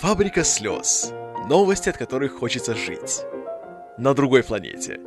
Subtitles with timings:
[0.00, 1.12] Фабрика слез.
[1.48, 3.20] Новости, от которых хочется жить.
[3.98, 4.98] На другой планете.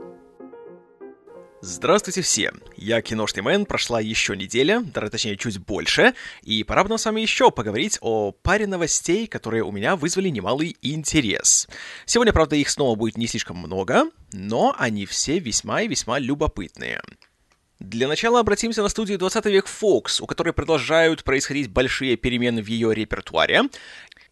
[1.61, 2.53] Здравствуйте все!
[2.77, 7.05] Я Киношный Мэн, прошла еще неделя, даже точнее чуть больше, и пора бы нам с
[7.05, 11.67] вами еще поговорить о паре новостей, которые у меня вызвали немалый интерес.
[12.05, 17.01] Сегодня, правда, их снова будет не слишком много, но они все весьма и весьма любопытные.
[17.79, 22.67] Для начала обратимся на студию 20 век Fox, у которой продолжают происходить большие перемены в
[22.67, 23.63] ее репертуаре.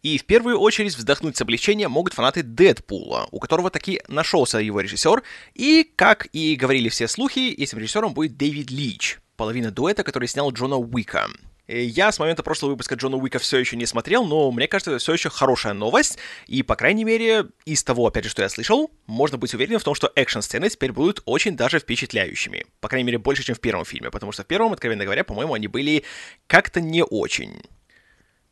[0.04, 4.82] И в первую очередь вздохнуть с облегчением могут фанаты Дэдпула, у которого таки нашелся его
[4.82, 5.22] режиссер,
[5.54, 10.52] и, как и говорили все слухи, этим режиссером будет Дэвид Лич, половина дуэта, который снял
[10.52, 11.28] Джона Уика.
[11.66, 14.98] Я с момента прошлого выпуска Джона Уика все еще не смотрел, но мне кажется, это
[14.98, 18.90] все еще хорошая новость, и, по крайней мере, из того, опять же, что я слышал,
[19.06, 22.66] можно быть уверенным в том, что экшн-сцены теперь будут очень даже впечатляющими.
[22.80, 25.54] По крайней мере, больше, чем в первом фильме, потому что в первом, откровенно говоря, по-моему,
[25.54, 26.04] они были
[26.46, 27.62] как-то не очень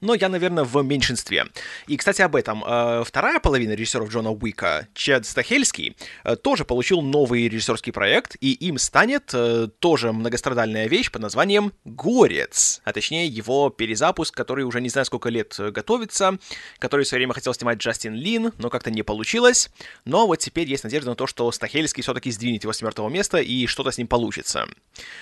[0.02, 1.46] но я, наверное, в меньшинстве.
[1.86, 2.62] И, кстати, об этом.
[2.66, 8.52] Э, вторая половина режиссеров Джона Уика, Чед Стахельский, э, тоже получил новый режиссерский проект, и
[8.52, 14.80] им станет э, тоже многострадальная вещь под названием «Горец», а точнее его перезапуск, который уже
[14.80, 16.36] не знаю сколько лет готовится,
[16.78, 19.70] который в свое время хотел снимать Джастин Лин, но как-то не получилось.
[20.04, 23.38] Но вот теперь есть надежда на то, что Стахельский все-таки сдвинет его с мертвого места
[23.38, 24.66] и что-то с ним получится.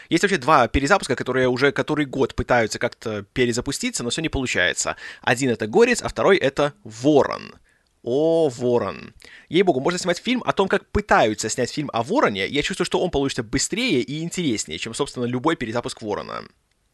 [0.08, 4.69] Есть вообще два перезапуска, которые уже который год пытаются как-то перезапуститься, но все не получается
[4.70, 4.96] получается.
[5.22, 7.54] Один это Горец, а второй это Ворон.
[8.02, 9.12] О, Ворон.
[9.50, 12.46] Ей-богу, можно снимать фильм о том, как пытаются снять фильм о Вороне.
[12.46, 16.44] Я чувствую, что он получится быстрее и интереснее, чем, собственно, любой перезапуск Ворона.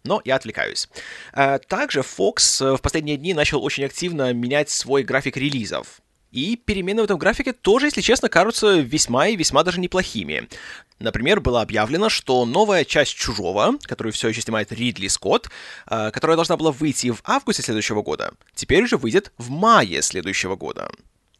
[0.04, 0.88] Но я отвлекаюсь.
[1.32, 6.00] А, также Fox э, в последние дни начал очень активно менять свой график релизов.
[6.36, 10.50] И перемены в этом графике тоже, если честно, кажутся весьма и весьма даже неплохими.
[10.98, 15.48] Например, было объявлено, что новая часть «Чужого», которую все еще снимает Ридли Скотт,
[15.86, 20.56] э, которая должна была выйти в августе следующего года, теперь уже выйдет в мае следующего
[20.56, 20.90] года.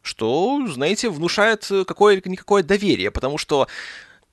[0.01, 3.67] Что, знаете, внушает какое-никакое доверие, потому что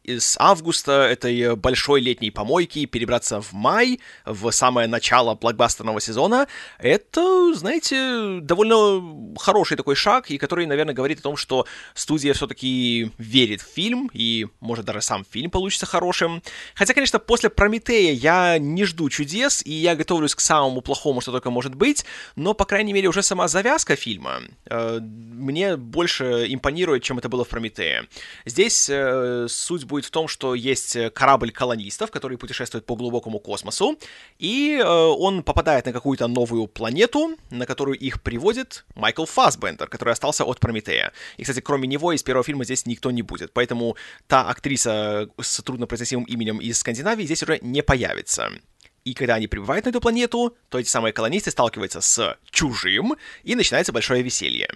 [0.06, 6.46] с августа этой большой летней помойки перебраться в май, в самое начало блокбастерного сезона,
[6.78, 13.12] это, знаете, довольно хороший такой шаг, и который, наверное, говорит о том, что студия все-таки
[13.18, 16.42] верит в фильм, и, может, даже сам фильм получится хорошим.
[16.74, 21.32] Хотя, конечно, после Прометея я не жду чудес, и я готовлюсь к самому плохому, что
[21.32, 22.04] только может быть,
[22.36, 27.44] но, по крайней мере, уже сама завязка фильма э, мне больше импонирует, чем это было
[27.44, 28.06] в Прометее.
[28.44, 33.38] Здесь э, суть будет в том, что есть э, корабль колонистов, который путешествует по глубокому
[33.38, 33.96] космосу,
[34.40, 40.12] и э, он попадает на какую-то новую планету, на которую их приводит Майкл Фассбендер, который
[40.12, 41.12] остался от Прометея.
[41.36, 43.96] И, кстати, кроме него из первого фильма здесь никто не будет, поэтому
[44.26, 48.50] та актриса с труднопроизносимым именем из Скандинавии здесь уже не появится.
[49.04, 53.54] И когда они прибывают на эту планету, то эти самые колонисты сталкиваются с чужим, и
[53.54, 54.68] начинается большое веселье.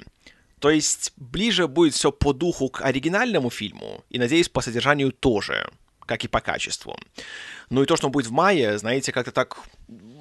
[0.60, 5.70] То есть ближе будет все по духу к оригинальному фильму, и, надеюсь, по содержанию тоже,
[6.06, 6.98] как и по качеству.
[7.70, 9.58] Ну и то, что он будет в мае, знаете, как-то так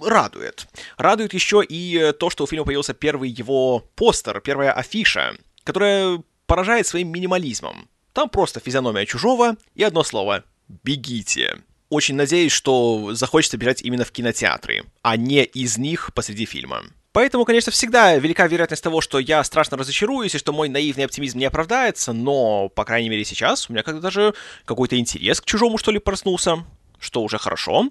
[0.01, 0.67] радует.
[0.97, 6.87] Радует еще и то, что у фильма появился первый его постер, первая афиша, которая поражает
[6.87, 7.89] своим минимализмом.
[8.13, 11.61] Там просто физиономия чужого и одно слово «бегите».
[11.89, 16.83] Очень надеюсь, что захочется бежать именно в кинотеатры, а не из них посреди фильма.
[17.17, 21.39] Поэтому, конечно, всегда велика вероятность того, что я страшно разочаруюсь и что мой наивный оптимизм
[21.39, 24.35] не оправдается, но, по крайней мере, сейчас у меня как-то даже
[24.65, 26.63] какой-то интерес к чужому, что ли, проснулся
[26.99, 27.89] что уже хорошо.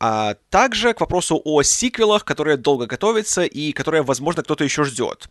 [0.00, 5.28] А также к вопросу о сиквелах, которые долго готовятся и которые, возможно, кто-то еще ждет.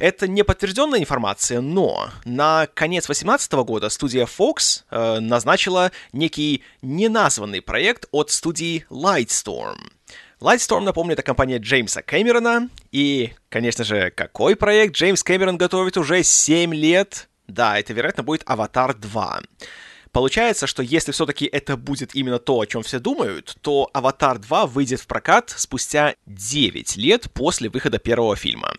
[0.00, 7.62] Это не подтвержденная информация, но на конец 2018 года студия Fox э, назначила некий неназванный
[7.62, 9.78] проект от студии Lightstorm.
[10.40, 12.68] Lightstorm, напомню, это компания Джеймса Кэмерона.
[12.90, 17.28] И, конечно же, какой проект Джеймс Кэмерон готовит уже 7 лет?
[17.46, 19.44] Да, это, вероятно, будет «Аватар 2».
[20.12, 24.68] Получается, что если все-таки это будет именно то, о чем все думают, то «Аватар 2»
[24.68, 28.74] выйдет в прокат спустя 9 лет после выхода первого фильма.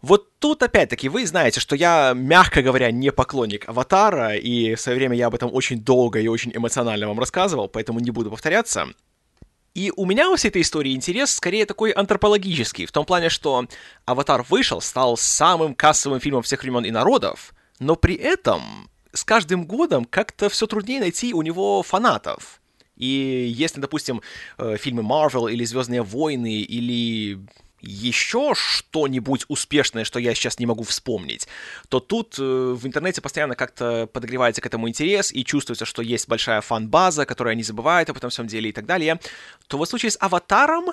[0.00, 4.98] Вот тут, опять-таки, вы знаете, что я, мягко говоря, не поклонник «Аватара», и в свое
[4.98, 8.88] время я об этом очень долго и очень эмоционально вам рассказывал, поэтому не буду повторяться.
[9.74, 13.66] И у меня во всей этой истории интерес скорее такой антропологический, в том плане, что
[14.04, 19.64] «Аватар» вышел, стал самым кассовым фильмом всех времен и народов, но при этом с каждым
[19.66, 22.60] годом как-то все труднее найти у него фанатов.
[22.96, 24.22] И если, допустим,
[24.58, 27.40] э, фильмы Marvel или Звездные войны или
[27.86, 31.48] еще что-нибудь успешное, что я сейчас не могу вспомнить,
[31.88, 36.28] то тут э, в интернете постоянно как-то подогревается к этому интерес и чувствуется, что есть
[36.28, 39.20] большая фан-база, которая не забывает об этом всем деле и так далее,
[39.66, 40.92] то в случае с «Аватаром»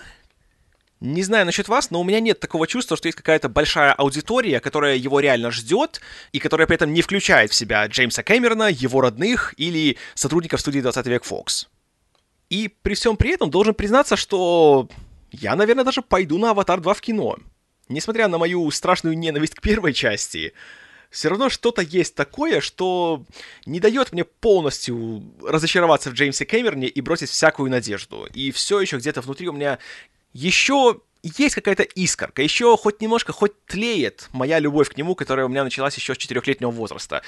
[1.01, 4.59] Не знаю насчет вас, но у меня нет такого чувства, что есть какая-то большая аудитория,
[4.59, 5.99] которая его реально ждет,
[6.31, 10.79] и которая при этом не включает в себя Джеймса Кэмерона, его родных или сотрудников студии
[10.79, 11.65] 20 век Fox.
[12.51, 14.89] И при всем при этом должен признаться, что
[15.31, 17.37] я, наверное, даже пойду на «Аватар 2» в кино.
[17.87, 20.53] Несмотря на мою страшную ненависть к первой части,
[21.09, 23.25] все равно что-то есть такое, что
[23.65, 28.27] не дает мне полностью разочароваться в Джеймсе Кэмероне и бросить всякую надежду.
[28.33, 29.77] И все еще где-то внутри у меня
[30.33, 35.49] еще есть какая-то искорка, еще хоть немножко, хоть тлеет моя любовь к нему, которая у
[35.49, 37.21] меня началась еще с четырехлетнего возраста.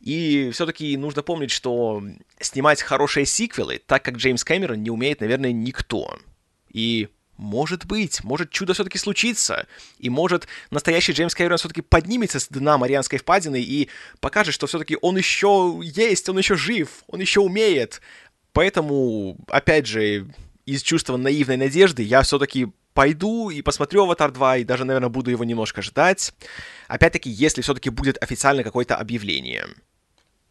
[0.00, 2.02] И все-таки нужно помнить, что
[2.38, 6.18] снимать хорошие сиквелы, так как Джеймс Кэмерон, не умеет, наверное, никто.
[6.72, 7.08] И
[7.40, 9.66] может быть, может чудо все-таки случится,
[9.98, 13.88] и может настоящий Джеймс Кэмерон все-таки поднимется с дна Марианской впадины и
[14.20, 18.02] покажет, что все-таки он еще есть, он еще жив, он еще умеет.
[18.52, 20.28] Поэтому, опять же,
[20.66, 25.30] из чувства наивной надежды я все-таки пойду и посмотрю «Аватар 2», и даже, наверное, буду
[25.30, 26.34] его немножко ждать.
[26.88, 29.66] Опять-таки, если все-таки будет официально какое-то объявление.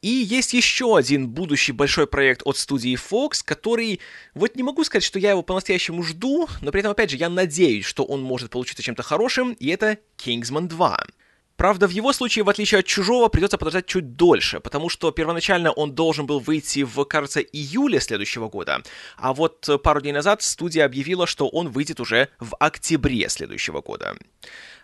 [0.02, 4.00] И есть еще один будущий большой проект от студии Fox, который,
[4.34, 7.30] вот не могу сказать, что я его по-настоящему жду, но при этом, опять же, я
[7.30, 11.06] надеюсь, что он может получиться чем-то хорошим, и это Kingsman 2.
[11.58, 15.74] Правда, в его случае, в отличие от «Чужого», придется подождать чуть дольше, потому что первоначально
[15.74, 18.82] он должен был выйти в, кажется, июле следующего года,
[19.18, 24.16] а вот пару дней назад студия объявила, что он выйдет уже в октябре следующего года.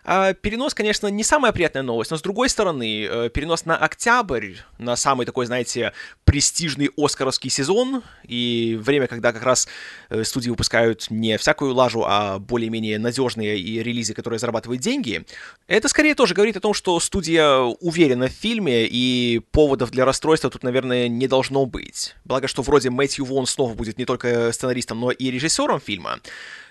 [0.08, 4.54] А, перенос, конечно, не самая приятная новость, но с другой стороны, э, перенос на октябрь,
[4.78, 5.92] на самый такой, знаете,
[6.22, 9.66] престижный оскаровский сезон, и время, когда как раз
[10.08, 15.26] э, студии выпускают не всякую лажу, а более-менее надежные и релизы, которые зарабатывают деньги,
[15.66, 20.50] это скорее тоже говорит о том, что студия уверена в фильме, и поводов для расстройства
[20.50, 22.14] тут, наверное, не должно быть.
[22.24, 26.20] Благо, что вроде Мэтью Вон снова будет не только сценаристом, но и режиссером фильма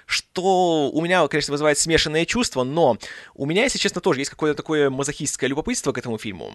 [0.06, 2.98] что у меня, конечно, вызывает смешанные чувства, но
[3.34, 6.54] у меня, если честно, тоже есть какое-то такое мазохистское любопытство к этому фильму.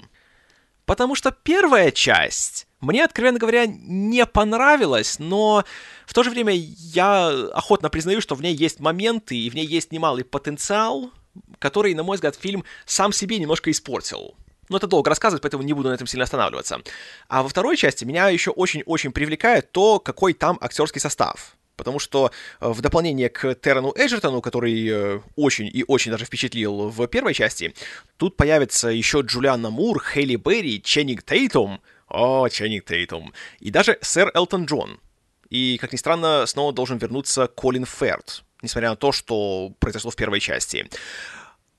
[0.84, 5.64] Потому что первая часть мне, откровенно говоря, не понравилась, но
[6.06, 9.66] в то же время я охотно признаю, что в ней есть моменты и в ней
[9.66, 11.10] есть немалый потенциал,
[11.58, 14.34] который, на мой взгляд, фильм сам себе немножко испортил.
[14.70, 16.80] Но это долго рассказывать, поэтому не буду на этом сильно останавливаться.
[17.28, 22.30] А во второй части меня еще очень-очень привлекает то, какой там актерский состав потому что
[22.60, 27.32] э, в дополнение к Террену Эджертону, который э, очень и очень даже впечатлил в первой
[27.32, 27.74] части,
[28.18, 34.30] тут появится еще Джулианна Мур, Хейли Берри, Ченнинг Тейтум, о, Ченнинг Тейтум, и даже сэр
[34.34, 35.00] Элтон Джон.
[35.48, 40.16] И, как ни странно, снова должен вернуться Колин Ферд, несмотря на то, что произошло в
[40.16, 40.86] первой части.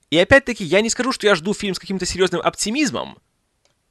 [0.09, 3.19] И опять-таки, я не скажу, что я жду фильм с каким-то серьезным оптимизмом,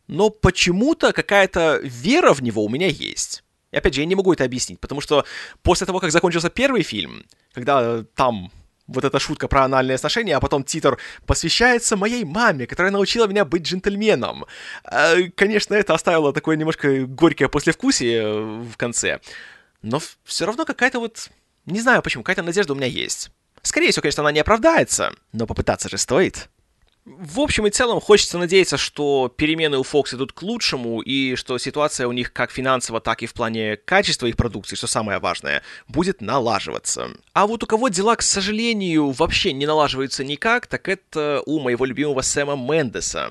[0.09, 3.45] но почему-то какая-то вера в него у меня есть.
[3.73, 5.25] И опять же, я не могу это объяснить, потому что
[5.63, 8.51] после того, как закончился первый фильм, когда там
[8.91, 13.45] вот эта шутка про анальные отношения, а потом титр посвящается моей маме, которая научила меня
[13.45, 14.47] быть джентльменом.
[14.85, 19.21] Э, конечно, это оставило такое немножко горькое послевкусие э, в конце,
[19.83, 21.31] но все равно какая-то вот...
[21.67, 23.31] Не знаю почему, какая-то надежда у меня есть.
[23.63, 26.49] Скорее всего, конечно, она не оправдается, но попытаться же стоит.
[27.07, 31.57] В общем и целом, хочется надеяться, что перемены у Fox идут к лучшему, и что
[31.57, 35.63] ситуация у них как финансово, так и в плане качества их продукции, что самое важное,
[35.89, 37.09] будет налаживаться.
[37.33, 41.87] А вот у кого дела, к сожалению, вообще не налаживаются никак, так это у моего
[41.87, 43.31] любимого Сэма Мендеса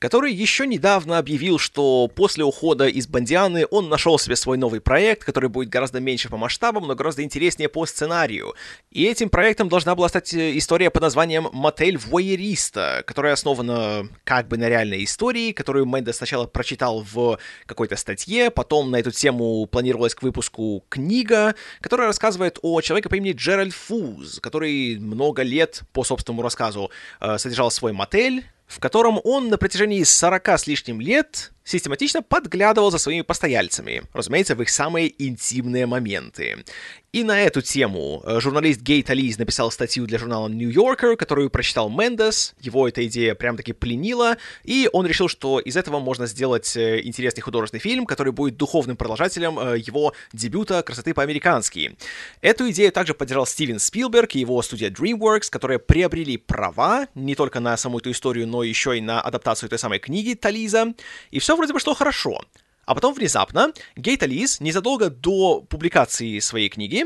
[0.00, 5.24] который еще недавно объявил, что после ухода из Бандианы он нашел себе свой новый проект,
[5.24, 8.54] который будет гораздо меньше по масштабам, но гораздо интереснее по сценарию.
[8.90, 14.48] И этим проектом должна была стать э, история под названием «Мотель Вуайериста», которая основана как
[14.48, 19.66] бы на реальной истории, которую Мендес сначала прочитал в какой-то статье, потом на эту тему
[19.66, 25.82] планировалась к выпуску книга, которая рассказывает о человеке по имени Джеральд Фуз, который много лет,
[25.92, 26.90] по собственному рассказу,
[27.20, 32.90] э, содержал свой мотель, в котором он на протяжении 40 с лишним лет систематично подглядывал
[32.90, 36.64] за своими постояльцами, разумеется, в их самые интимные моменты.
[37.12, 41.50] И на эту тему э, журналист Гейт Ализ написал статью для журнала New Yorker, которую
[41.50, 46.26] прочитал Мендес, его эта идея прям таки пленила, и он решил, что из этого можно
[46.26, 51.96] сделать э, интересный художественный фильм, который будет духовным продолжателем э, его дебюта «Красоты по-американски».
[52.42, 57.58] Эту идею также поддержал Стивен Спилберг и его студия DreamWorks, которые приобрели права не только
[57.58, 60.94] на саму эту историю, но еще и на адаптацию той самой книги Тализа,
[61.32, 62.42] и все вроде бы шло хорошо.
[62.86, 67.04] А потом внезапно Гейт Алис незадолго до публикации своей книги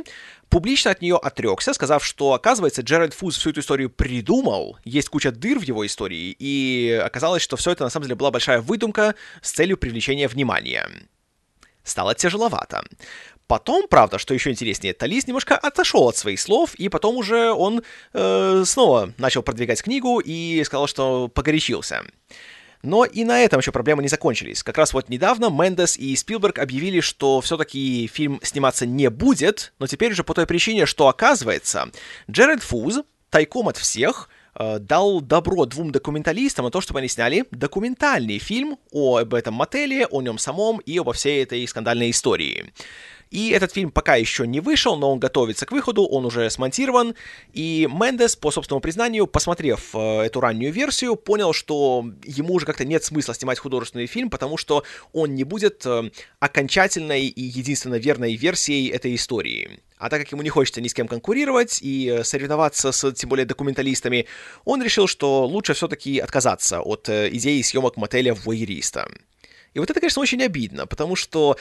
[0.48, 5.30] публично от нее отрекся, сказав, что, оказывается, Джеральд Фуз всю эту историю придумал, есть куча
[5.30, 9.14] дыр в его истории, и оказалось, что все это на самом деле была большая выдумка
[9.42, 10.88] с целью привлечения внимания.
[11.82, 12.84] Стало тяжеловато.
[13.46, 17.82] Потом, правда, что еще интереснее, Талис немножко отошел от своих слов, и потом уже он
[18.14, 22.04] э, снова начал продвигать книгу и сказал, что погорячился.
[22.84, 24.62] Но и на этом еще проблемы не закончились.
[24.62, 29.86] Как раз вот недавно Мендес и Спилберг объявили, что все-таки фильм сниматься не будет, но
[29.86, 31.90] теперь уже по той причине, что оказывается,
[32.30, 33.00] Джеред Фуз
[33.30, 38.78] тайком от всех э, дал добро двум документалистам на то, чтобы они сняли документальный фильм
[38.92, 42.70] об этом мотеле, о нем самом и обо всей этой скандальной истории.
[43.30, 47.14] И этот фильм пока еще не вышел, но он готовится к выходу, он уже смонтирован.
[47.52, 52.84] И Мендес, по собственному признанию, посмотрев э, эту раннюю версию, понял, что ему уже как-то
[52.84, 58.34] нет смысла снимать художественный фильм, потому что он не будет э, окончательной и единственно верной
[58.36, 59.80] версией этой истории.
[59.98, 63.30] А так как ему не хочется ни с кем конкурировать и э, соревноваться с, тем
[63.30, 64.26] более, документалистами,
[64.64, 69.08] он решил, что лучше все-таки отказаться от э, идеи съемок мотеля в воериста.
[69.72, 71.56] И вот это, конечно, очень обидно, потому что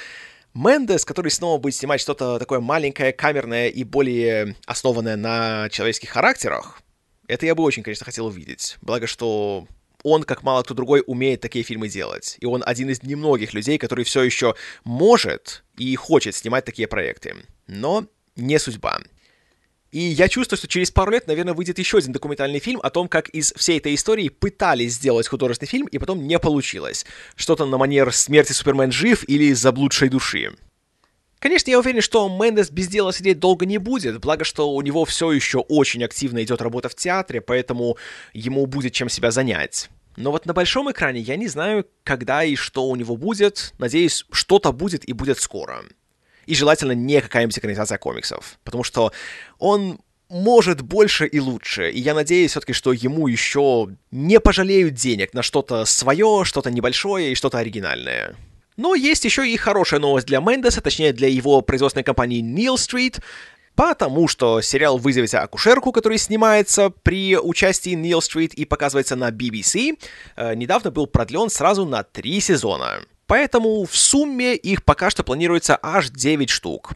[0.53, 6.81] Мендес, который снова будет снимать что-то такое маленькое, камерное и более основанное на человеческих характерах,
[7.27, 8.77] это я бы очень, конечно, хотел увидеть.
[8.81, 9.67] Благо, что
[10.03, 12.37] он, как мало кто другой, умеет такие фильмы делать.
[12.39, 17.35] И он один из немногих людей, который все еще может и хочет снимать такие проекты.
[17.67, 18.05] Но
[18.35, 18.99] не судьба.
[19.93, 23.07] И я чувствую, что через пару лет, наверное, выйдет еще один документальный фильм о том,
[23.07, 27.05] как из всей этой истории пытались сделать художественный фильм, и потом не получилось.
[27.35, 30.49] Что-то на манер «Смерти Супермен жив» или «Заблудшей души».
[31.37, 35.05] Конечно, я уверен, что Мендес без дела сидеть долго не будет, благо что у него
[35.05, 37.97] все еще очень активно идет работа в театре, поэтому
[38.33, 39.89] ему будет чем себя занять.
[40.15, 43.73] Но вот на большом экране я не знаю, когда и что у него будет.
[43.77, 45.83] Надеюсь, что-то будет и будет скоро.
[46.45, 48.59] И желательно не какая-нибудь экранизация комиксов.
[48.63, 49.11] Потому что
[49.59, 51.91] он может больше и лучше.
[51.91, 57.31] И я надеюсь все-таки, что ему еще не пожалеют денег на что-то свое, что-то небольшое
[57.31, 58.35] и что-то оригинальное.
[58.75, 63.21] Но есть еще и хорошая новость для Мендеса, точнее для его производственной компании Neil Street,
[63.75, 69.99] потому что сериал «Вызовите акушерку», который снимается при участии Neil Street и показывается на BBC,
[70.35, 73.01] э, недавно был продлен сразу на три сезона.
[73.27, 76.93] Поэтому в сумме их пока что планируется аж 9 штук.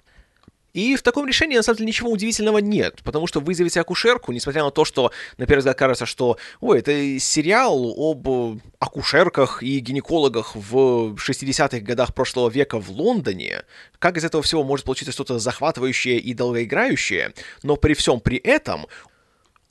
[0.77, 4.63] И в таком решении, на самом деле, ничего удивительного нет, потому что «Вызовите акушерку», несмотря
[4.63, 10.55] на то, что, на первый взгляд, кажется, что, ой, это сериал об акушерках и гинекологах
[10.55, 13.63] в 60-х годах прошлого века в Лондоне,
[13.97, 18.85] как из этого всего может получиться что-то захватывающее и долгоиграющее, но при всем при этом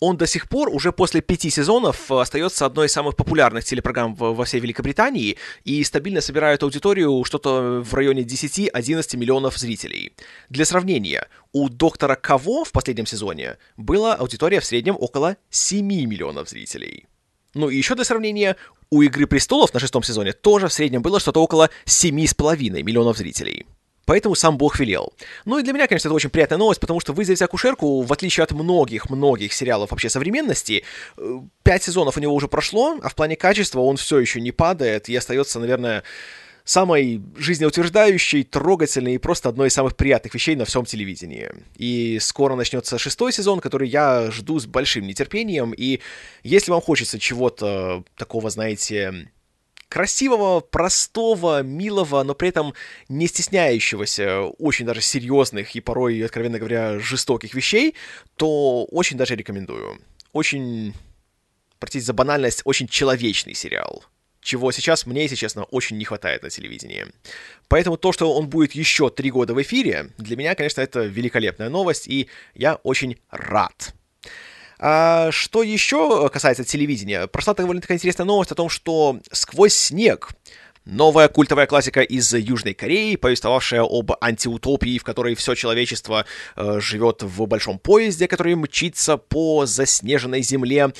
[0.00, 4.14] он до сих пор, уже после пяти сезонов, э, остается одной из самых популярных телепрограмм
[4.14, 10.12] во всей Великобритании и стабильно собирает аудиторию что-то в районе 10-11 миллионов зрителей.
[10.50, 16.48] Для сравнения, у «Доктора Кого» в последнем сезоне была аудитория в среднем около 7 миллионов
[16.48, 17.06] зрителей.
[17.54, 18.56] Ну и еще для сравнения,
[18.90, 23.66] у «Игры престолов» на шестом сезоне тоже в среднем было что-то около 7,5 миллионов зрителей.
[24.06, 25.12] Поэтому сам Бог велел.
[25.44, 28.44] Ну и для меня, конечно, это очень приятная новость, потому что «Вызовите акушерку», в отличие
[28.44, 30.84] от многих-многих сериалов вообще современности,
[31.18, 34.52] э, пять сезонов у него уже прошло, а в плане качества он все еще не
[34.52, 36.04] падает и остается, наверное,
[36.66, 41.50] самой жизнеутверждающей, трогательной и просто одной из самых приятных вещей на всем телевидении.
[41.76, 45.72] И скоро начнется шестой сезон, который я жду с большим нетерпением.
[45.76, 46.00] И
[46.42, 49.30] если вам хочется чего-то такого, знаете,
[49.88, 52.74] красивого, простого, милого, но при этом
[53.08, 57.94] не стесняющегося очень даже серьезных и порой, откровенно говоря, жестоких вещей,
[58.36, 59.98] то очень даже рекомендую.
[60.32, 60.94] Очень,
[61.78, 64.04] простите за банальность, очень человечный сериал
[64.46, 67.06] чего сейчас мне, если честно, очень не хватает на телевидении.
[67.68, 71.68] Поэтому то, что он будет еще три года в эфире, для меня, конечно, это великолепная
[71.68, 73.92] новость, и я очень рад.
[74.78, 80.30] А, что еще касается телевидения, прошла довольно такая интересная новость о том, что «Сквозь снег»
[80.86, 87.24] Новая культовая классика из Южной Кореи, повествовавшая об антиутопии, в которой все человечество э, живет
[87.24, 90.92] в большом поезде, который мчится по заснеженной земле.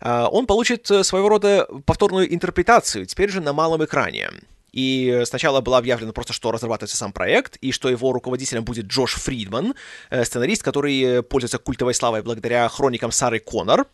[0.00, 4.30] Э, он получит своего рода повторную интерпретацию, теперь же на малом экране.
[4.76, 9.14] И сначала было объявлено просто, что разрабатывается сам проект, и что его руководителем будет Джош
[9.14, 9.74] Фридман,
[10.10, 13.86] э, сценарист, который пользуется культовой славой благодаря хроникам Сары Коннор.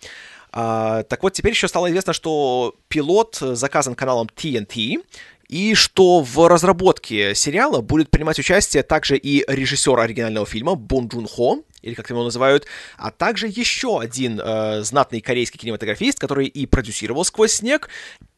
[0.50, 4.98] А, так вот, теперь еще стало известно, что пилот заказан каналом TNT,
[5.48, 11.28] и что в разработке сериала будет принимать участие также и режиссер оригинального фильма Бон Джун
[11.28, 16.66] Хо, или как его называют, а также еще один э, знатный корейский кинематографист, который и
[16.66, 17.88] продюсировал «Сквозь снег»,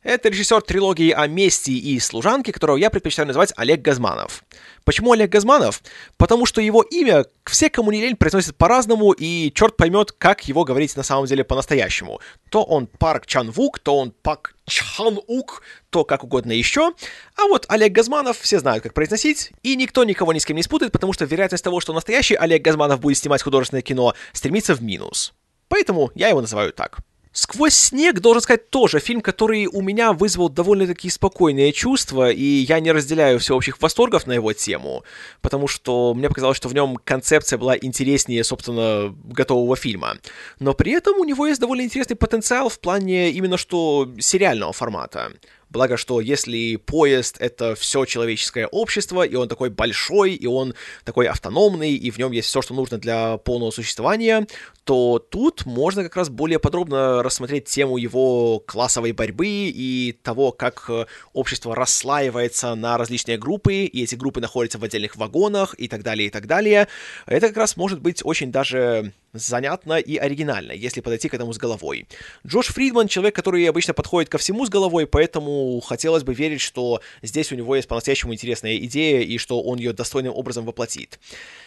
[0.05, 4.45] Это режиссер трилогии о мести и служанке, которого я предпочитаю называть Олег Газманов.
[4.85, 5.83] Почему Олег Газманов?
[6.19, 10.65] Потому что его имя все, кому не лень, произносят по-разному, и черт поймет, как его
[10.65, 12.21] говорить на самом деле по-настоящему.
[12.51, 16.93] То он Парк Чанвук, то он Пак Чанук, то как угодно еще.
[17.37, 20.63] А вот Олег Газманов все знают, как произносить, и никто никого ни с кем не
[20.63, 24.83] спутает, потому что вероятность того, что настоящий Олег Газманов будет снимать художественное кино, стремится в
[24.83, 25.33] минус.
[25.69, 26.99] Поэтому я его называю так.
[27.37, 32.79] «Сквозь снег», должен сказать, тоже фильм, который у меня вызвал довольно-таки спокойные чувства, и я
[32.79, 35.03] не разделяю всеобщих восторгов на его тему,
[35.43, 40.19] потому что мне показалось, что в нем концепция была интереснее, собственно, готового фильма.
[40.61, 45.33] Но при этом у него есть довольно интересный потенциал в плане именно что сериального формата.
[45.75, 50.73] Благо, что если поезд— это все человеческое общество, и он такой большой, и он
[51.05, 54.47] такой автономный, и в нем есть все, что нужно для полного существования,
[54.85, 60.85] то тут можно как раз более подробно рассмотреть тему его классовой борьбы и того, как
[60.89, 66.05] э, общество расслаивается на различные группы, и эти группы находятся в отдельных вагонах, и так
[66.05, 66.87] далее, и так далее.
[67.27, 71.59] Это как раз может быть очень даже занятно и оригинально, если подойти к этому с
[71.59, 72.09] головой.
[72.47, 77.01] Джош Фридман— человек, который обычно подходит ко всему с головой, поэтому хотелось бы верить, что
[77.23, 81.19] здесь у него есть по-настоящему интересная идея и что он ее достойным образом воплотит.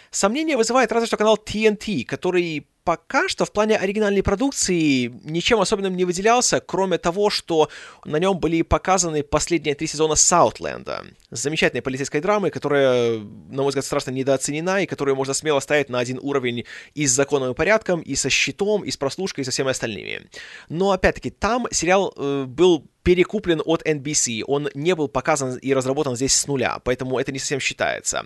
[0.09, 5.98] Сомнение вызывает разве что канал TNT, который пока что в плане оригинальной продукции ничем особенным
[5.98, 7.70] не выделялся, кроме того, что
[8.06, 11.03] на нем были показаны последние три сезона Саутленда.
[11.29, 16.00] Замечательной полицейской драмы, которая, на мой взгляд, страшно недооценена, и которую можно смело ставить на
[16.00, 16.63] один уровень
[16.96, 20.29] и с законным порядком, и со щитом, и с прослушкой, и со всеми остальными.
[20.70, 26.17] Но, опять-таки, там сериал э, был перекуплен от NBC, он не был показан и разработан
[26.17, 28.25] здесь с нуля, поэтому это не совсем считается.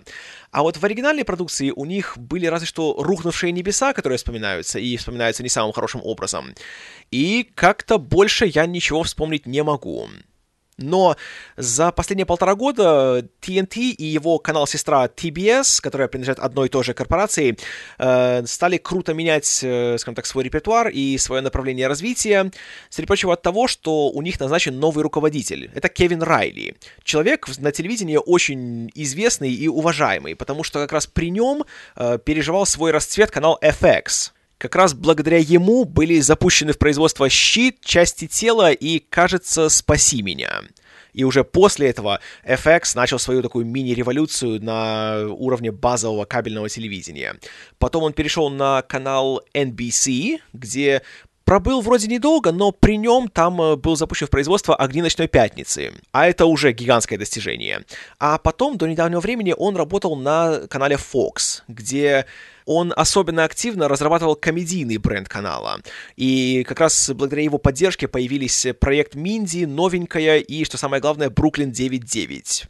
[0.50, 4.96] А вот в оригинальной продукции у них были разве что «Рухнувшие небеса», которые вспоминаются, и
[4.96, 6.52] вспоминаются не самым хорошим образом.
[7.12, 10.08] И как-то больше я ничего вспомнить не могу.
[10.78, 11.16] Но
[11.56, 16.94] за последние полтора года TNT и его канал-сестра TBS, которая принадлежит одной и той же
[16.94, 17.56] корпорации,
[17.98, 22.50] э, стали круто менять, э, скажем так, свой репертуар и свое направление развития,
[22.88, 25.70] среди прочего от того, что у них назначен новый руководитель.
[25.74, 26.76] Это Кевин Райли.
[27.04, 31.64] Человек на телевидении очень известный и уважаемый, потому что как раз при нем
[31.96, 34.32] э, переживал свой расцвет канал FX.
[34.62, 40.62] Как раз благодаря ему были запущены в производство щит, части тела и, кажется, «Спаси меня».
[41.12, 47.34] И уже после этого FX начал свою такую мини-революцию на уровне базового кабельного телевидения.
[47.78, 51.02] Потом он перешел на канал NBC, где
[51.52, 55.92] пробыл вроде недолго, но при нем там э, был запущен в производство «Огни ночной пятницы»,
[56.10, 57.84] а это уже гигантское достижение.
[58.18, 62.24] А потом, до недавнего времени, он работал на канале Fox, где
[62.64, 65.82] он особенно активно разрабатывал комедийный бренд канала.
[66.16, 71.70] И как раз благодаря его поддержке появились проект Минди, новенькая и, что самое главное, Бруклин
[71.70, 72.64] 9.9.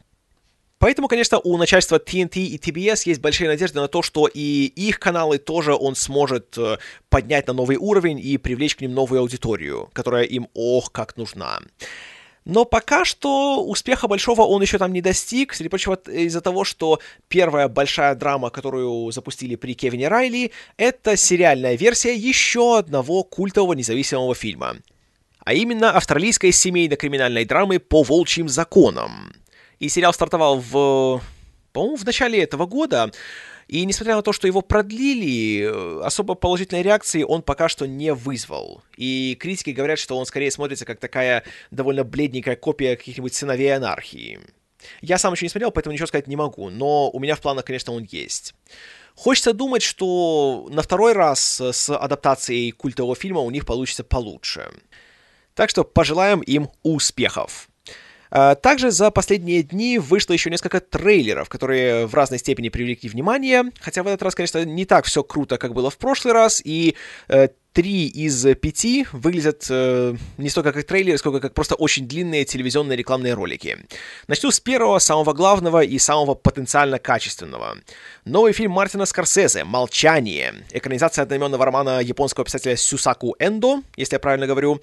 [0.83, 4.99] Поэтому, конечно, у начальства TNT и TBS есть большие надежды на то, что и их
[4.99, 9.91] каналы тоже он сможет э, поднять на новый уровень и привлечь к ним новую аудиторию,
[9.93, 11.61] которая им ох как нужна.
[12.45, 16.99] Но пока что успеха большого он еще там не достиг, среди прочего из-за того, что
[17.29, 24.35] первая большая драма, которую запустили при Кевине Райли, это сериальная версия еще одного культового независимого
[24.35, 24.79] фильма.
[25.45, 29.33] А именно австралийской семейно-криминальной драмы «По волчьим законам».
[29.83, 31.21] И сериал стартовал в,
[31.73, 33.11] по-моему, в начале этого года.
[33.67, 38.15] И несмотря на то, что его продлили, э, особо положительной реакции он пока что не
[38.15, 38.85] вызвал.
[38.97, 41.43] И критики говорят, что он скорее смотрится как такая
[41.73, 44.39] довольно бледненькая копия каких-нибудь сыновей анархии.
[45.01, 47.65] Я сам еще не смотрел, поэтому ничего сказать не могу, но у меня в планах,
[47.65, 48.55] конечно, он есть.
[49.17, 54.71] Хочется думать, что на второй раз с адаптацией культового фильма у них получится получше.
[55.55, 57.69] Так что пожелаем им успехов.
[58.35, 63.65] А, также за последние дни вышло еще несколько трейлеров, которые в разной степени привлекли внимание,
[63.79, 66.97] хотя в этот раз, конечно, не так все круто, как было в прошлый раз, и
[67.29, 72.45] э, три из пяти выглядят э, не столько как трейлеры, сколько как просто очень длинные
[72.45, 73.79] телевизионные рекламные ролики.
[74.29, 77.77] Начну с первого, самого главного и самого потенциально качественного.
[78.25, 80.55] Новый фильм Мартина Скорсезе «Молчание».
[80.71, 84.81] Экранизация одноименного романа японского писателя Сюсаку Эндо, если я правильно говорю.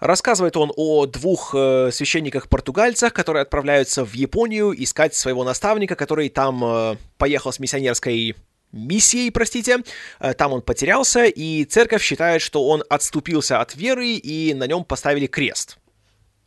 [0.00, 6.64] Рассказывает он о двух э, священниках-португальцах, которые отправляются в Японию искать своего наставника, который там
[6.64, 8.34] э, поехал с миссионерской
[8.72, 9.80] миссией, простите.
[10.18, 14.84] Э, там он потерялся, и церковь считает, что он отступился от веры, и на нем
[14.84, 15.76] поставили крест.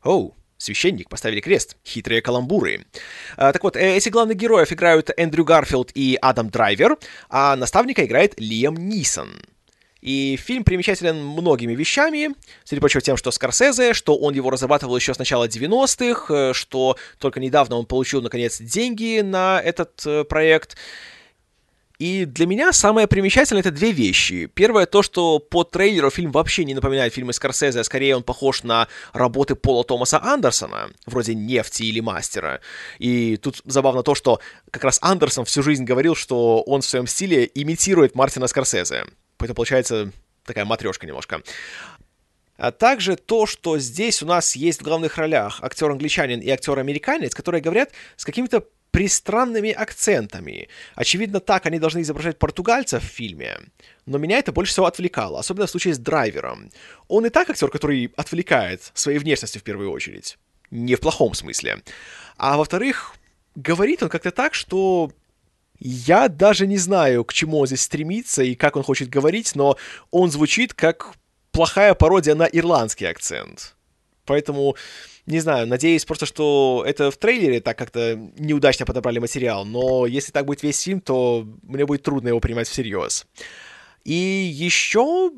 [0.04, 1.78] Оу, священник, поставили крест.
[1.86, 2.88] Хитрые каламбуры.
[3.38, 6.98] А, так вот, эти главных героев играют Эндрю Гарфилд и Адам Драйвер,
[7.30, 9.30] а наставника играет Лиам Нисон.
[10.04, 12.32] И фильм примечателен многими вещами,
[12.66, 16.98] среди прочего тем, что Скорсезе, что он его разрабатывал еще с начала 90-х, э, что
[17.20, 20.76] только недавно он получил, наконец, деньги на этот э, проект.
[22.00, 24.48] И для меня самое примечательное это две вещи.
[24.48, 28.64] Первое то, что по трейлеру фильм вообще не напоминает фильмы Скорсезе, а скорее он похож
[28.64, 32.60] на работы Пола Томаса Андерсона, вроде «Нефти» или «Мастера».
[33.00, 37.08] И тут забавно то, что как раз Андерсон всю жизнь говорил, что он в своем
[37.08, 39.06] стиле имитирует Мартина Скорсезе.
[39.44, 40.12] Это получается
[40.46, 41.42] такая матрешка немножко.
[42.58, 47.62] А также то, что здесь у нас есть в главных ролях актер-англичанин и актер-американец, которые
[47.62, 50.70] говорят с какими-то пристранными акцентами.
[50.94, 53.58] Очевидно, так они должны изображать португальцев в фильме.
[54.06, 56.70] Но меня это больше всего отвлекало, особенно в случае с драйвером.
[57.08, 60.38] Он и так актер, который отвлекает своей внешностью в первую очередь.
[60.70, 61.82] Не в плохом смысле.
[62.38, 63.16] А во-вторых,
[63.56, 65.12] говорит он как-то так, что
[65.86, 69.78] я даже не знаю, к чему он здесь стремится и как он хочет говорить, но
[70.12, 71.14] он звучит как
[71.52, 73.76] плохая пародия на ирландский акцент.
[74.26, 74.78] Поэтому
[75.26, 80.32] не знаю, надеюсь просто, что это в трейлере так как-то неудачно подобрали материал, но если
[80.32, 83.26] так будет весь фильм, то мне будет трудно его принимать всерьез.
[84.06, 85.32] И еще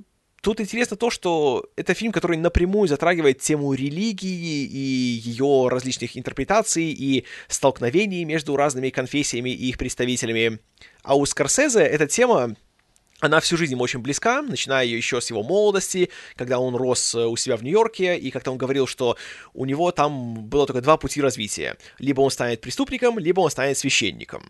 [0.46, 6.92] тут интересно то, что это фильм, который напрямую затрагивает тему религии и ее различных интерпретаций
[6.92, 10.60] и столкновений между разными конфессиями и их представителями.
[11.02, 12.56] А у Скорсезе эта тема
[13.22, 17.26] она всю жизнь ему очень близка, начиная еще с его молодости, когда он рос э,
[17.26, 19.18] у себя в Нью-Йорке, и как-то он говорил, что
[19.56, 21.76] у него там было только два пути развития.
[21.98, 24.44] Либо он станет преступником, либо он станет священником.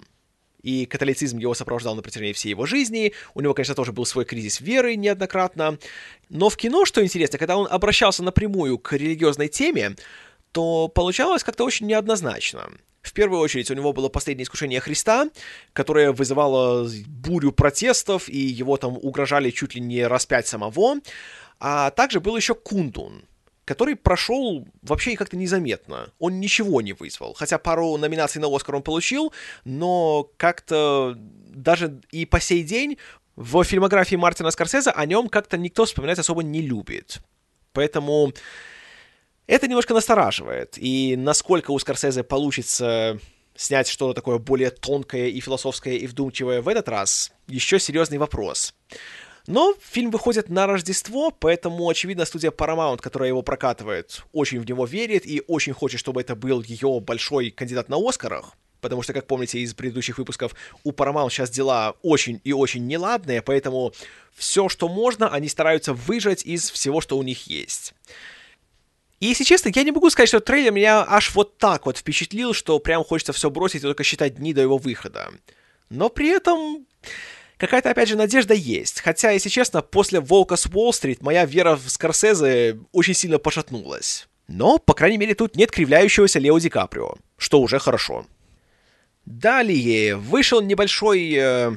[0.66, 3.14] И католицизм его сопровождал на протяжении всей его жизни.
[3.36, 5.78] У него, конечно, тоже был свой кризис веры неоднократно.
[6.30, 9.96] Но в кино, что интересно, когда он обращался напрямую к религиозной теме,
[10.52, 12.72] то получалось как-то очень неоднозначно.
[13.04, 15.30] В первую очередь у него было последнее искушение Христа,
[15.72, 20.96] которое вызывало бурю протестов, и его там угрожали чуть ли не распять самого.
[21.60, 23.22] А также был еще Кундун,
[23.66, 26.12] который прошел вообще как-то незаметно.
[26.20, 27.34] Он ничего не вызвал.
[27.34, 29.34] Хотя пару номинаций на Оскар он получил,
[29.66, 32.98] но как-то даже и по сей день
[33.36, 37.20] в фильмографии Мартина Скорсезе о нем как-то никто вспоминать особо не любит.
[37.74, 38.32] Поэтому
[39.48, 40.78] это немножко настораживает.
[40.78, 43.20] И насколько у Скорсезе получится
[43.56, 48.74] снять что-то такое более тонкое и философское и вдумчивое в этот раз, еще серьезный вопрос.
[49.48, 54.86] Но фильм выходит на Рождество, поэтому, очевидно, студия Paramount, которая его прокатывает, очень в него
[54.86, 58.54] верит и очень хочет, чтобы это был ее большой кандидат на Оскарах.
[58.82, 63.42] Потому что, как помните из предыдущих выпусков, у Paramount сейчас дела очень и очень неладные,
[63.42, 63.94] поэтому
[64.34, 67.94] все, что можно, они стараются выжать из всего, что у них есть.
[69.20, 72.54] И, если честно, я не могу сказать, что трейлер меня аж вот так вот впечатлил,
[72.54, 75.32] что прям хочется все бросить и только считать дни до его выхода.
[75.90, 76.86] Но при этом
[77.66, 79.02] какая-то, опять же, надежда есть.
[79.02, 84.28] Хотя, если честно, после «Волка с Уолл-стрит» моя вера в Скорсезе очень сильно пошатнулась.
[84.48, 88.26] Но, по крайней мере, тут нет кривляющегося Лео Ди Каприо, что уже хорошо.
[89.26, 91.72] Далее вышел небольшой э,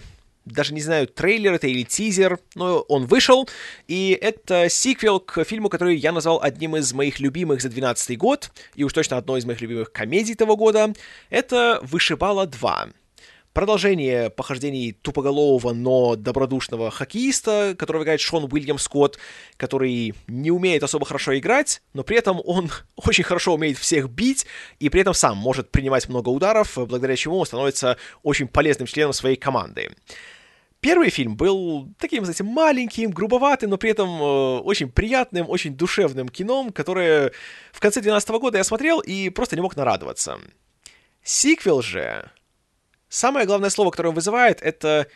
[0.53, 3.49] даже не знаю, трейлер это или тизер, но он вышел,
[3.87, 8.51] и это сиквел к фильму, который я назвал одним из моих любимых за 2012 год,
[8.75, 10.93] и уж точно одной из моих любимых комедий того года.
[11.31, 12.93] Это «Вышибала 2».
[13.59, 19.19] Продолжение похождений тупоголового, но добродушного хоккеиста, которого играет Шон Уильям Скотт,
[19.57, 24.47] который не умеет особо хорошо играть, но при этом он очень хорошо умеет всех бить,
[24.79, 29.13] и при этом сам может принимать много ударов, благодаря чему он становится очень полезным членом
[29.13, 29.91] своей команды.
[30.79, 36.29] Первый фильм был таким, знаете, маленьким, грубоватым, но при этом э, очень приятным, очень душевным
[36.29, 37.33] кином, которое
[37.73, 40.39] в конце 2012 года я смотрел и просто не мог нарадоваться.
[41.25, 42.31] Сиквел же...
[43.09, 45.07] Самое главное слово, которое он вызывает, это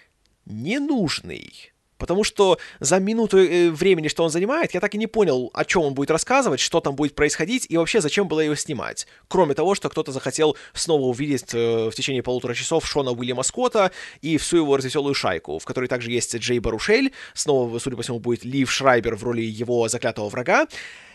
[0.47, 1.73] «ненужный».
[2.03, 5.65] Потому что за минуту э, времени, что он занимает, я так и не понял, о
[5.65, 9.07] чем он будет рассказывать, что там будет происходить и вообще зачем было его снимать.
[9.29, 13.93] Кроме того, что кто-то захотел снова увидеть э, в течение полутора часов Шона Уильяма Скотта
[14.21, 18.19] и всю его развеселую шайку, в которой также есть Джей Барушель, снова, судя по всему,
[18.19, 20.67] будет Лив Шрайбер в роли его заклятого врага,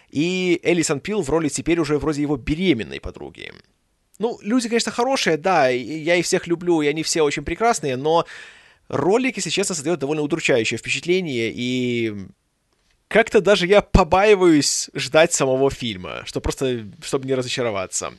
[0.09, 3.51] и Элисон Пил в роли теперь уже вроде его беременной подруги.
[4.19, 8.25] Ну, люди, конечно, хорошие, да, я их всех люблю, и они все очень прекрасные, но
[8.87, 12.15] ролик, если честно, создает довольно удручающее впечатление, и
[13.07, 18.13] как-то даже я побаиваюсь ждать самого фильма, что просто, чтобы не разочароваться.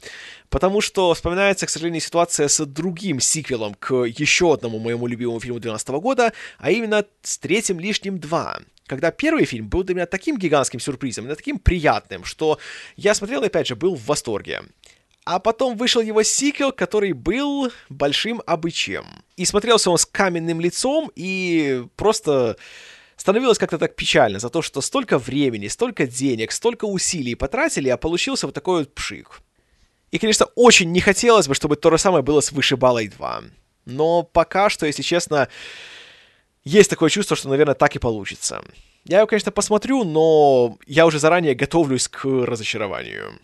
[0.49, 5.61] Потому что вспоминается, к сожалению, ситуация с другим сиквелом к еще одному моему любимому фильму
[5.61, 8.61] 2012 года, а именно с третьим лишним 2.
[8.87, 12.59] Когда первый фильм был для меня таким гигантским сюрпризом, таким приятным, что
[12.97, 14.63] я смотрел и, опять же, был в восторге.
[15.31, 19.05] А потом вышел его сиквел, который был большим обычаем.
[19.37, 22.57] И смотрелся он с каменным лицом и просто
[23.15, 27.99] становилось как-то так печально за то, что столько времени, столько денег, столько усилий потратили, а
[27.99, 29.43] получился вот такой вот пшик.
[30.13, 33.43] И, конечно, очень не хотелось бы, чтобы то же самое было с Вышибалой 2.
[33.85, 35.49] Но пока что, если честно,
[36.65, 38.65] есть такое чувство, что, наверное, так и получится.
[39.05, 43.39] Я его, конечно, посмотрю, но я уже заранее готовлюсь к разочарованию.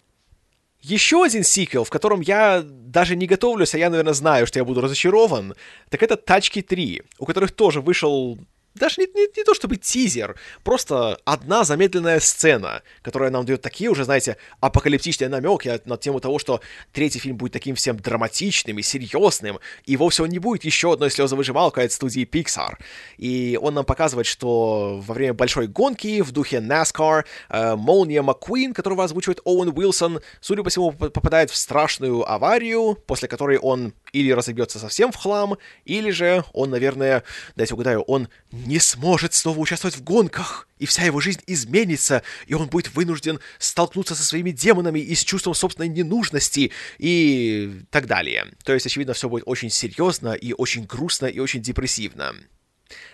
[0.85, 4.67] Еще один сиквел, в котором я даже не готовлюсь, а я, наверное, знаю, что я
[4.67, 5.55] буду разочарован,
[5.89, 8.39] так это Тачки 3, у которых тоже вышел
[8.75, 13.91] даже не, не, не то чтобы тизер, просто одна замедленная сцена, которая нам дает такие
[13.91, 16.61] уже, знаете, апокалиптичные намеки на тему того, что
[16.93, 21.11] третий фильм будет таким всем драматичным и серьезным, и вовсе он не будет еще одной
[21.11, 22.77] слезовыжималкой от студии Pixar.
[23.17, 28.75] И он нам показывает, что во время большой гонки в духе NASCAR э, Молния Маккуин,
[28.75, 34.31] которого озвучивает Оуэн Уилсон, судя по всему, попадает в страшную аварию, после которой он или
[34.31, 37.25] разобьется совсем в хлам, или же он, наверное,
[37.57, 42.55] дайте угадаю, он не сможет снова участвовать в гонках, и вся его жизнь изменится, и
[42.55, 48.47] он будет вынужден столкнуться со своими демонами и с чувством собственной ненужности и так далее.
[48.63, 52.37] То есть, очевидно, все будет очень серьезно и очень грустно и очень депрессивно.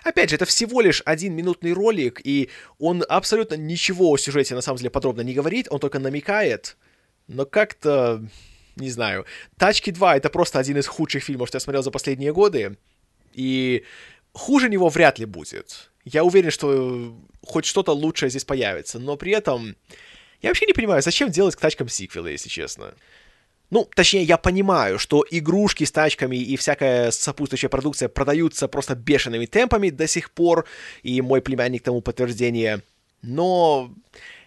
[0.04, 4.60] Опять же, это всего лишь один минутный ролик, и он абсолютно ничего о сюжете на
[4.60, 6.76] самом деле подробно не говорит, он только намекает,
[7.26, 8.22] но как-то
[8.80, 9.26] не знаю.
[9.58, 12.76] «Тачки 2»— это просто один из худших фильмов, что я смотрел за последние годы,
[13.32, 13.84] и
[14.32, 15.90] хуже него вряд ли будет.
[16.04, 17.14] Я уверен, что
[17.44, 19.76] хоть что-то лучшее здесь появится, но при этом
[20.42, 22.94] я вообще не понимаю, зачем делать к тачкам сиквелы, если честно.
[23.70, 29.46] Ну, точнее, я понимаю, что игрушки с тачками и всякая сопутствующая продукция продаются просто бешеными
[29.46, 30.66] темпами до сих пор,
[31.02, 32.82] и мой племянник тому подтверждение.
[33.22, 33.94] Но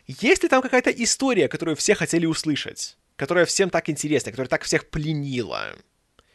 [0.08, 2.98] есть ли там какая-то история, которую все хотели услышать?
[3.15, 5.76] Которая всем так интересна, которая так всех пленила.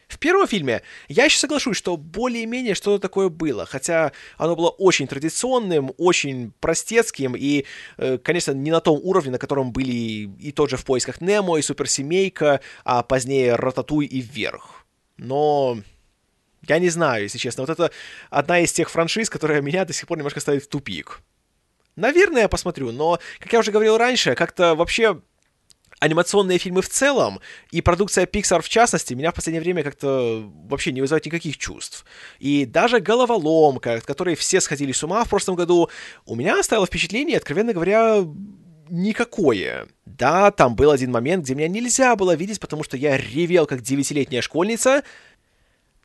[0.09, 5.07] В первом фильме я еще соглашусь, что более-менее что-то такое было, хотя оно было очень
[5.07, 7.67] традиционным, очень простецким и,
[7.99, 11.59] э, конечно, не на том уровне, на котором были и тот же в поисках Немо,
[11.59, 14.87] и Суперсемейка, а позднее Рататуй и Вверх.
[15.19, 15.79] Но
[16.67, 17.91] я не знаю, если честно, вот это
[18.31, 21.21] одна из тех франшиз, которая меня до сих пор немножко ставит в тупик.
[21.97, 25.21] Наверное, я посмотрю, но, как я уже говорил раньше, как-то вообще
[26.01, 30.93] анимационные фильмы в целом и продукция Pixar в частности меня в последнее время как-то вообще
[30.93, 32.05] не вызывает никаких чувств.
[32.39, 35.91] И даже «Головоломка», от которой все сходили с ума в прошлом году,
[36.27, 38.25] у меня оставило впечатление, откровенно говоря,
[38.91, 39.89] никакое.
[40.07, 43.83] Да, там был один момент, где меня нельзя было видеть, потому что я ревел как
[43.83, 45.03] девятилетняя школьница,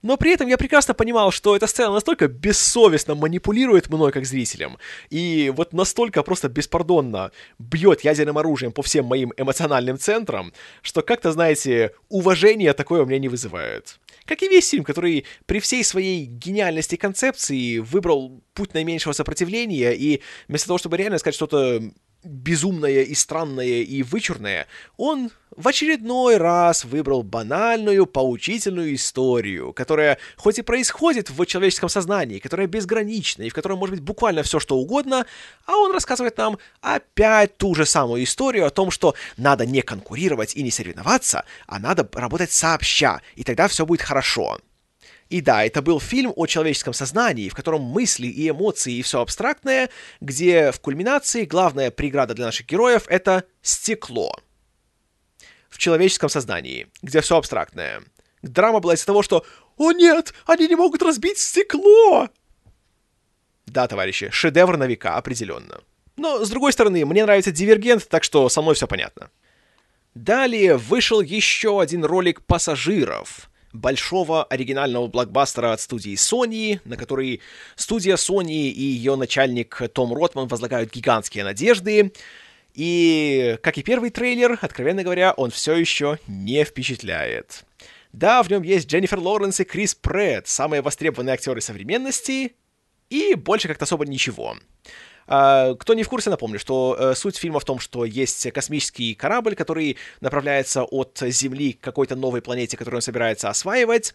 [0.03, 4.77] но при этом я прекрасно понимал, что эта сцена настолько бессовестно манипулирует мной как зрителем,
[5.09, 11.31] и вот настолько просто беспардонно бьет ядерным оружием по всем моим эмоциональным центрам, что как-то,
[11.31, 13.99] знаете, уважение такое у меня не вызывает.
[14.25, 20.21] Как и весь фильм, который при всей своей гениальности концепции выбрал путь наименьшего сопротивления, и
[20.47, 21.81] вместо того, чтобы реально сказать что-то
[22.23, 30.59] безумное и странное и вычурное, он в очередной раз выбрал банальную, поучительную историю, которая хоть
[30.59, 34.77] и происходит в человеческом сознании, которая безгранична и в которой может быть буквально все что
[34.77, 35.25] угодно,
[35.65, 40.55] а он рассказывает нам опять ту же самую историю о том, что надо не конкурировать
[40.55, 44.59] и не соревноваться, а надо работать сообща, и тогда все будет хорошо.
[45.33, 49.19] И да, это был фильм о человеческом сознании, в котором мысли и эмоции и все
[49.19, 49.89] абстрактное,
[50.21, 54.39] где в кульминации главная преграда для наших героев— это стекло.
[55.69, 58.03] В человеческом сознании, где все абстрактное.
[58.43, 59.43] Драма была из-за того, что
[59.77, 62.29] «О нет, они не могут разбить стекло!»
[63.65, 65.81] Да, товарищи, шедевр на века, определенно.
[66.15, 69.31] Но, с другой стороны, мне нравится Дивергент, так что со мной все понятно.
[70.13, 77.41] Далее вышел еще один ролик пассажиров— большого оригинального блокбастера от студии Sony, на который
[77.75, 82.13] студия Sony и ее начальник Том Ротман возлагают гигантские надежды.
[82.73, 87.65] И, как и первый трейлер, откровенно говоря, он все еще не впечатляет.
[88.13, 92.55] Да, в нем есть Дженнифер Лоуренс и Крис Претт, самые востребованные актеры современности,
[93.09, 94.55] и больше как-то особо ничего.
[95.27, 99.13] А, кто не в курсе, напомню, что э, суть фильма в том, что есть космический
[99.15, 104.13] корабль, который направляется от Земли к какой-то новой планете, которую он собирается осваивать.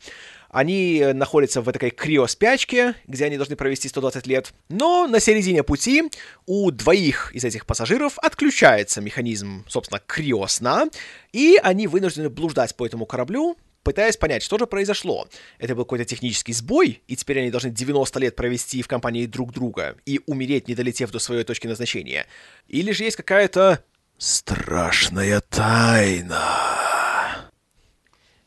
[0.51, 4.53] Они находятся в этой криоспячке, где они должны провести 120 лет.
[4.69, 6.05] Но на середине пути
[6.47, 10.89] у двоих из этих пассажиров отключается механизм, собственно, криосна,
[11.33, 15.27] и они вынуждены блуждать по этому кораблю, пытаясь понять, что же произошло.
[15.59, 19.53] Это был какой-то технический сбой, и теперь они должны 90 лет провести в компании друг
[19.53, 22.27] друга и умереть, не долетев до своей точки назначения.
[22.67, 23.83] Или же есть какая-то
[24.19, 26.41] страшная тайна.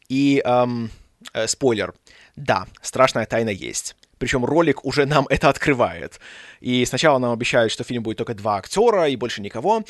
[0.10, 0.91] И, эм,
[1.34, 1.94] э, спойлер.
[2.36, 3.96] Да, страшная тайна есть.
[4.17, 6.20] причем ролик уже нам это открывает.
[6.60, 9.84] И сначала нам обещают, что фильм будет только два актера и больше никого.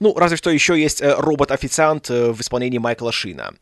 [0.00, 3.54] Ну, разве что еще есть э, робот-официант э, в исполнении Майкла Шина.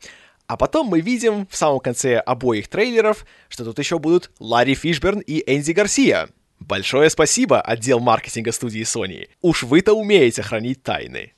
[0.51, 5.19] А потом мы видим в самом конце обоих трейлеров, что тут еще будут Ларри Фишберн
[5.19, 6.27] и Энди Гарсия.
[6.59, 9.29] Большое спасибо, отдел маркетинга студии Sony.
[9.41, 11.31] Уж вы-то умеете хранить тайны.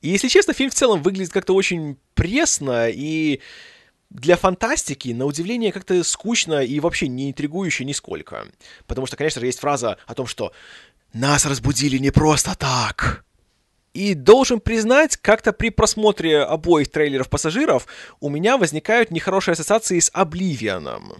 [0.00, 3.42] И если честно, фильм в целом выглядит как-то очень пресно и
[4.08, 8.46] для фантастики, на удивление, как-то скучно и вообще не интригующе нисколько.
[8.86, 10.54] Потому что, конечно же, есть фраза о том, что
[11.12, 13.22] «нас разбудили не просто так».
[13.92, 17.86] И должен признать, как-то при просмотре обоих трейлеров пассажиров
[18.20, 21.14] у меня возникают нехорошие ассоциации с Обливианом.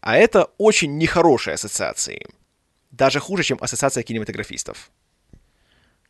[0.00, 2.26] А это очень нехорошие ассоциации.
[2.90, 4.90] Даже хуже, чем ассоциация кинематографистов.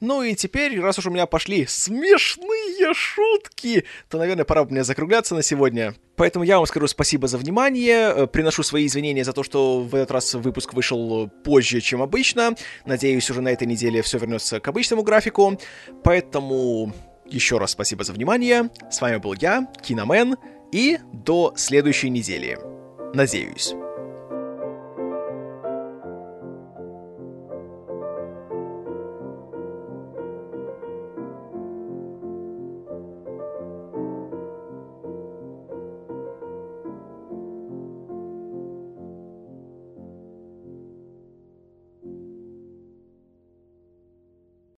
[0.01, 4.85] Ну и теперь, раз уж у меня пошли смешные шутки, то, наверное, пора бы мне
[4.85, 5.95] закругляться на сегодня.
[6.15, 9.95] Поэтому я вам скажу спасибо за внимание, э, приношу свои извинения за то, что в
[9.95, 12.55] этот раз выпуск вышел позже, чем обычно.
[12.87, 15.59] Надеюсь, уже на этой неделе все вернется к обычному графику.
[16.05, 16.93] Поэтому
[17.27, 18.71] еще раз спасибо за внимание.
[18.91, 20.37] С вами был я, Киномен,
[20.73, 22.59] и до следующей недели.
[23.15, 23.75] Надеюсь.